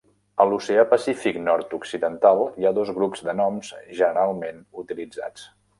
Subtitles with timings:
[0.43, 3.73] A l'Oceà Pacífic Nord-Occidental hi ha dos grups de noms
[4.03, 5.51] generalment utilitzats.